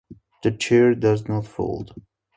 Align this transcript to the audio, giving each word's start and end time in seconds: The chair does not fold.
The 0.41 0.49
chair 0.49 0.95
does 0.95 1.27
not 1.27 1.45
fold. 1.45 1.93